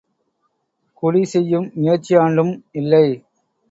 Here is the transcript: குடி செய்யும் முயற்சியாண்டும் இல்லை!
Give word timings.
குடி 1.03 1.23
செய்யும் 1.25 1.69
முயற்சியாண்டும் 1.75 2.53
இல்லை! 2.73 3.07